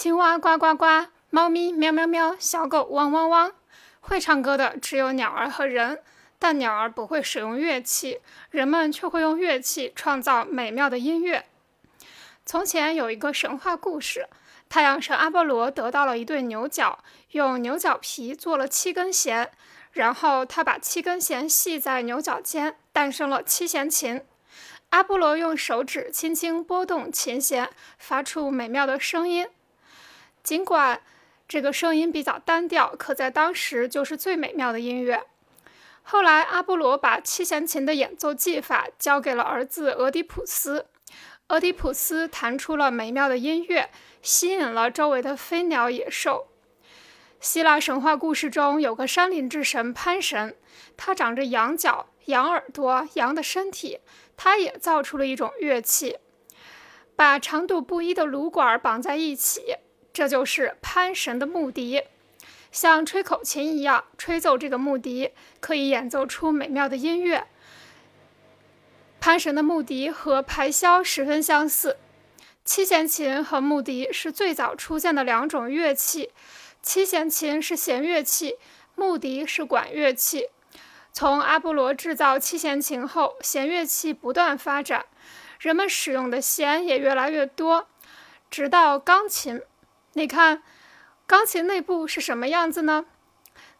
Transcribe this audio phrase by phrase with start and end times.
[0.00, 3.52] 青蛙呱呱呱，猫咪喵喵喵，小狗汪汪汪。
[4.00, 6.00] 会唱歌的只有鸟儿和人，
[6.38, 11.44] 但鸟儿不会使用乐器，人们却会用乐器创造美妙的音乐。
[12.46, 14.26] 从前有一个神话故事，
[14.70, 17.00] 太阳神阿波罗得到了一对牛角，
[17.32, 19.50] 用牛角皮做了七根弦，
[19.92, 24.22] 然后他把七根弦系在牛角间，诞生了七弦琴。
[24.88, 29.46] 阿波罗用手指轻轻拨动琴弦，发出美妙的声音。
[30.50, 31.00] 尽管
[31.46, 35.22] 这个声音比较单调，可在当时就是最美妙的音乐。
[36.02, 40.86] 后来，阿波罗把七弦琴的演奏技法交给了儿子俄狄浦斯，
[41.50, 43.90] 俄狄浦斯弹出了美妙的音乐，
[44.22, 46.48] 吸引了周围的飞鸟、野兽。
[47.38, 50.56] 希腊神话故事中有个山林之神潘神，
[50.96, 54.00] 他长着羊角、羊耳朵、羊的身体。
[54.36, 56.18] 他也造出了一种乐器，
[57.14, 59.76] 把长度不一的芦管绑在一起，
[60.20, 62.02] 这就是潘神的木笛。
[62.70, 67.46] 像吹口琴一样吹奏这个木笛，可以演奏出美妙的音乐。
[69.18, 71.96] 潘神的木笛和排箫十分相似。
[72.66, 76.30] 七弦琴和木笛是最早出现的两种乐器。
[76.82, 78.58] 七弦琴是弦乐器，
[78.94, 80.48] 木笛是管乐器。
[81.14, 85.06] 从阿波罗制造七弦琴后，弦乐器不断发展，
[85.58, 87.88] 人们使用的弦也越来越多，
[88.50, 89.62] 直到钢琴。
[90.14, 90.62] 你看，
[91.26, 93.06] 钢琴内部是什么样子呢？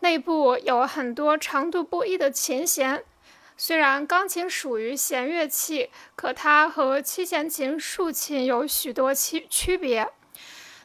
[0.00, 3.04] 内部有很多长度不一的琴弦。
[3.56, 10.08] 虽然钢琴属于弦乐器，可它和七弦琴、竖琴有许多区区别。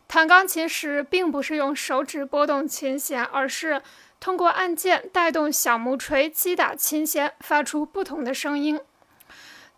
[0.08, 3.82] 弹钢琴时，并不是用手指拨动琴弦，而是。
[4.20, 8.80] 通过按键带动小木锤击打琴弦，发出不同的声音。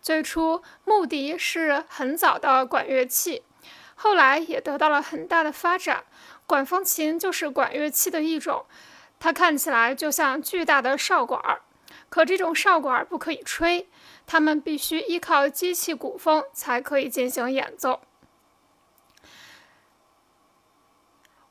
[0.01, 3.43] 最初，木笛是很早的管乐器，
[4.03, 6.03] 后来也得到了很大的发展。
[6.45, 8.65] 管风琴就是管乐器的一种，
[9.17, 11.61] 它看起来就像巨大的哨管儿，
[12.09, 13.87] 可这种哨管儿不可以吹，
[14.27, 18.01] 它们必须依靠机器鼓风才可以进行演奏。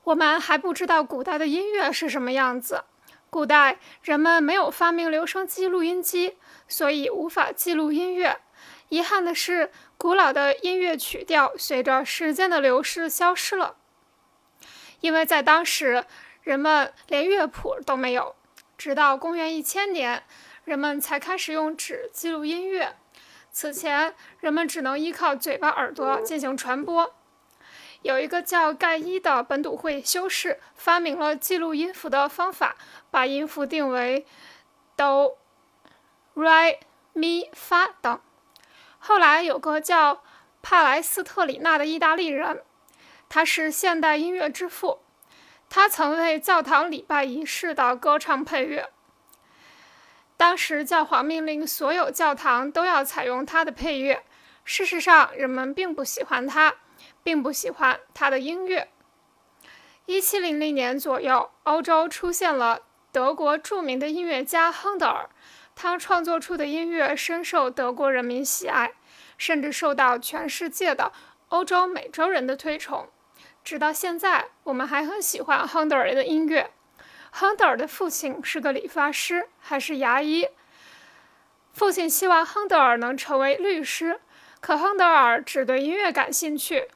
[0.04, 2.84] 我们还不知道古代的音乐是什么样子。
[3.30, 6.36] 古代人们没有发明留声机、录音机，
[6.68, 8.42] 所以无法记录音乐。
[8.91, 13.76] 遗憾的是，古老的音乐曲调随着时间的流逝消失了。
[14.98, 16.04] 因为在当时，
[16.42, 18.34] 人们连乐谱都没有。
[18.76, 20.24] 直到公元一千年，
[20.64, 22.96] 人们才开始用纸记录音乐。
[23.52, 27.14] 此前，人们只能依靠嘴巴、耳朵进行传播。
[28.00, 32.74] 有一个叫盖伊的本笃会修士发明了记录音符的方法，
[33.12, 34.26] 把音符定为
[34.96, 35.38] 哆、
[36.34, 36.80] 瑞、
[37.12, 38.20] 咪、发等。
[39.04, 40.22] 后来有个叫
[40.62, 42.62] 帕莱斯特里纳的意大利人，
[43.28, 45.00] 他是现代音乐之父，
[45.68, 48.91] 他曾为教堂礼拜仪式的歌唱配乐。
[50.36, 54.22] 当时教皇命令所有教堂都要采用他的配乐，
[54.64, 56.76] 事实上人们并不喜欢他。
[57.24, 58.88] 并不喜欢他的音乐。
[60.06, 65.28] 一七零零年左右，欧洲出现了德国著名的音乐家亨德尔，
[65.82, 68.93] 他创作出的音乐深受德国人民喜爱，
[69.37, 71.10] 甚至受到全世界的
[71.48, 73.09] 欧洲、美洲人的推崇。
[73.65, 76.71] 直到现在，我们还很喜欢亨德尔的音乐。
[77.32, 80.47] 亨德尔的父亲是个理发师，还是牙医。
[81.72, 84.21] 父亲希望亨德尔能成为律师，
[84.60, 86.91] 可亨德尔只对音乐感兴趣。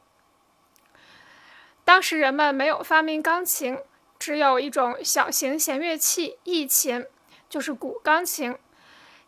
[1.85, 3.81] 当时人们没有发明钢琴，
[4.17, 7.05] 只有一种小型弦乐器——驿琴，
[7.49, 8.57] 就是古钢琴。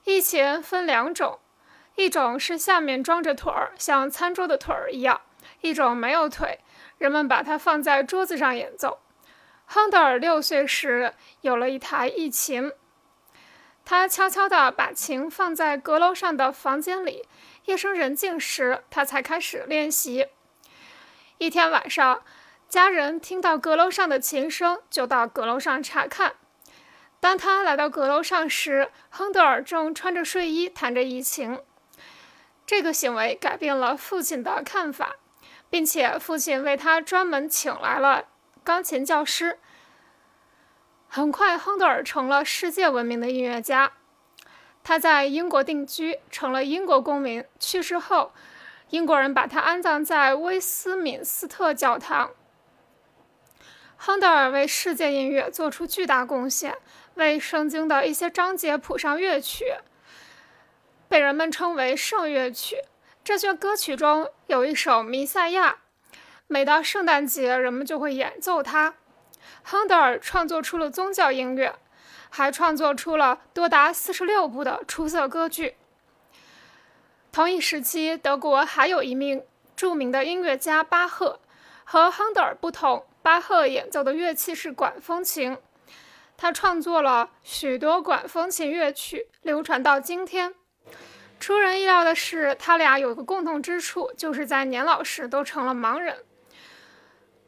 [0.04, 1.38] 驿琴分两种，
[1.96, 5.20] 一种是下面装着腿儿，像餐桌的腿儿一样；
[5.60, 6.60] 一种没有腿，
[6.98, 9.00] 人们把它放在桌子上演奏。
[9.66, 12.72] 亨德尔六岁时有了一台驿琴，
[13.84, 17.26] 他悄悄地把琴放在阁楼上的房间里，
[17.66, 20.28] 夜深人静时，他才开始练习。
[21.38, 22.22] 一天晚上。
[22.68, 26.34] 家人听到阁楼上的琴声，就到阁楼上查看。
[27.20, 31.60] 当他来到阁楼上时，亨德尔正穿着睡衣弹着疫情。
[32.64, 35.16] 这个行为改变了父亲的看法，
[35.68, 38.26] 并且父亲为他专门请来了
[38.62, 39.58] 钢琴教师。
[41.08, 43.92] 很快，亨德尔成了世界闻名的音乐家。
[44.84, 47.44] 他在英国定居，成了英国公民。
[47.58, 48.32] 去世后，
[48.90, 52.30] 英国人把他安葬在威斯敏斯特教堂。
[53.96, 56.76] 亨德尔为世界音乐做出巨大贡献，
[57.18, 59.74] 为圣经的一些章节谱上乐曲，
[61.08, 62.76] 被人们称为圣乐曲。
[63.22, 65.72] 这些歌曲中有一首《弥赛亚》，
[66.46, 68.94] 每到圣诞节，人们就会演奏它。
[69.62, 71.74] 亨德尔创作出了宗教音乐，
[72.30, 75.76] 还创作出了多达四十六部的出色歌剧。
[77.32, 79.44] 同一时期，德国还有一名
[79.76, 81.40] 著名的音乐家巴赫。
[81.84, 85.56] 和亨德尔不同，巴赫演奏的乐器是管风琴。
[86.40, 90.54] 他创作了许多管风琴乐曲，流传到今天。
[91.40, 96.24] 出人意料的是，他俩有个共同之处，就是在年老时都成了盲人。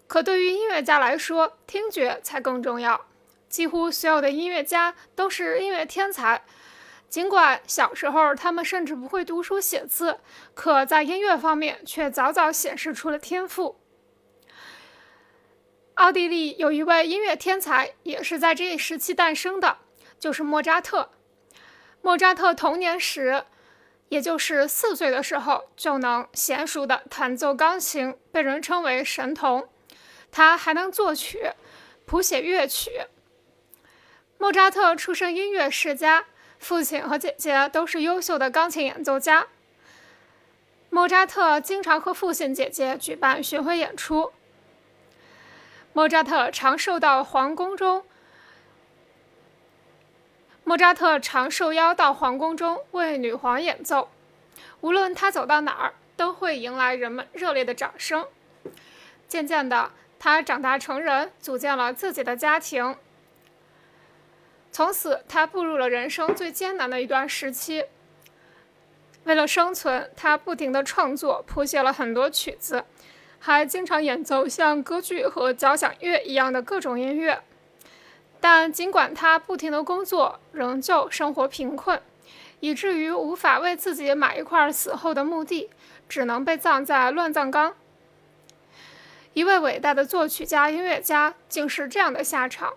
[0.09, 3.07] 可对于音乐家来说，听觉才更重要。
[3.49, 6.43] 几乎所有的音乐家都是音乐天才。
[7.09, 10.19] 尽管小时候他们甚至不会读书写字，
[10.55, 13.80] 可在音乐方面却早早显示出了天赋。
[16.01, 19.77] 奥地利有一位音乐天才，也是在这一时期诞生的，
[20.19, 21.11] 就是莫扎特。
[22.01, 23.45] 莫扎特童年时，
[24.09, 29.69] 也就是四岁的时候，就能娴熟地弹奏钢琴，被人称为神童。
[30.33, 31.53] 他还能作曲、
[32.07, 33.03] 谱写乐曲。
[34.39, 36.25] 莫扎特出身音乐世家。
[36.59, 39.49] 父亲和姐姐都是优秀的钢琴演奏家。
[40.89, 44.33] 莫扎特经常和父亲、姐姐举办巡回演出。
[45.93, 48.05] 莫扎特常受到皇宫中，
[50.63, 54.09] 莫扎特常受邀到皇宫中为女皇演奏。
[54.81, 58.27] 无论他走到哪儿，都会迎来人们热烈的掌声。
[59.27, 62.97] 渐渐的，他长大成人，组建了自己的家庭。
[64.71, 67.87] 从此，他步入了人生最艰难的一段时期。
[69.25, 72.85] 为了生存，他不停地创作，谱写了很多曲子，
[73.41, 77.43] 还经常演奏像歌剧和交响乐一样的各种音乐。
[78.39, 82.01] 但尽管他不停的工作，仍旧生活贫困，
[82.61, 85.71] 以至于无法为自己买一块死后的墓地，
[86.09, 87.75] 只能被葬在乱葬岗。
[89.33, 92.75] 一位伟大的作曲家、音乐家，竟是这样的下场。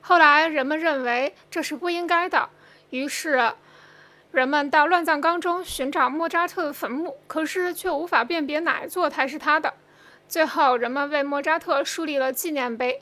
[0.00, 2.48] 后来人们认为这是不应该的，
[2.90, 3.52] 于是
[4.30, 9.74] 人们到乱葬岗中寻找莫扎特的坟墓，可是却无法辨别哪一座才是他的。
[10.28, 13.00] 最后，人们为莫扎特树立了纪念碑，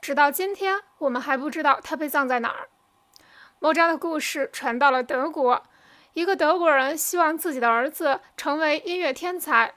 [0.00, 2.68] 直到今天，我们还不知道他被葬在哪儿。
[3.58, 5.64] 莫扎的故事传到了德国，
[6.12, 9.74] 一个德国人希望自己的儿子成为音乐天才，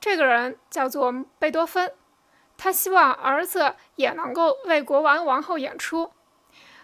[0.00, 1.92] 这个人叫做贝多芬。
[2.56, 6.12] 他希望儿子也能够为国王、王后演出。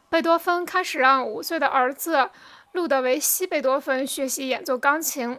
[0.09, 2.31] 贝多芬开始让五岁的儿子
[2.73, 5.39] 路德维希·贝多芬学习演奏钢琴。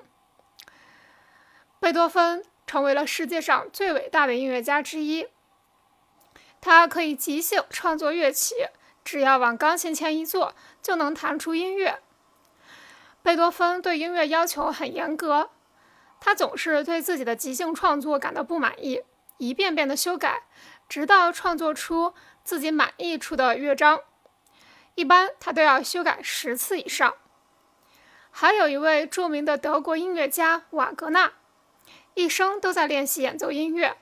[1.80, 5.28] 贝多芬成为了世界上最伟大的音乐家之一。
[6.60, 8.56] 他可以即兴创作乐器，
[9.04, 12.00] 只要往钢琴前一坐，就能弹出音乐。
[13.24, 15.50] 贝多芬对音乐要求很严格，
[16.20, 19.04] 他总是对自己的即兴创作感到不满意。
[19.38, 20.44] 一遍遍的修改，
[20.88, 22.14] 直到创作出
[22.44, 24.02] 自己满意处的乐章。
[24.96, 27.16] 一般他都要修改十次以上。
[28.30, 31.34] 还有一位著名的德国音乐家瓦格纳，
[32.14, 33.98] 一生都在练习演奏音乐，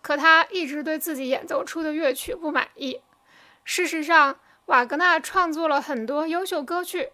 [0.00, 3.00] 可他一直对自己演奏出的乐曲不满意。
[3.64, 7.12] 事实上，瓦格纳创作了很多优秀歌剧，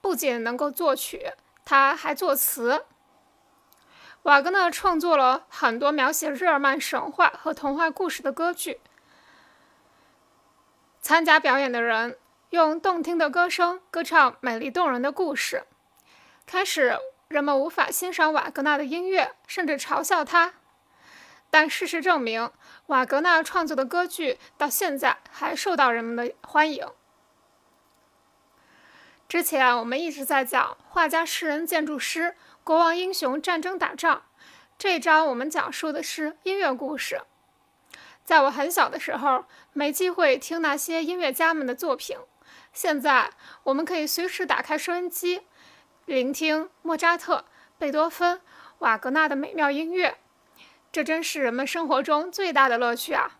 [0.00, 1.32] 不仅能够作曲，
[1.64, 2.84] 他还作词。
[4.22, 8.80] 瓦格纳创作了很多描写日耳曼神话和童话故事的歌剧。
[11.06, 12.18] 参加表演的人
[12.50, 15.62] 用动听的歌声歌唱美丽动人的故事。
[16.46, 16.98] 开始，
[17.28, 20.54] 人们无法欣赏瓦格纳的音乐，甚至嘲笑他。
[21.48, 22.50] 但事实证明，
[22.86, 26.88] 瓦格纳创作的歌剧到现在还受到人们的欢迎。
[29.28, 32.34] 之前我们一直在讲画家、诗人、建筑师。
[32.64, 34.22] 国王、英雄、战争、打仗，
[34.76, 37.22] 这一章我们讲述的是音乐故事。
[38.26, 42.16] 在我很小的时候，没机会听那些音乐家们的作品。
[42.72, 43.30] 现在，
[43.62, 45.42] 我们可以随时打开收音机，
[46.06, 47.44] 聆听莫扎特、
[47.78, 48.40] 贝多芬、
[48.80, 50.18] 瓦格纳的美妙音乐。
[50.90, 53.38] 这真是人们生活中最大的乐趣啊！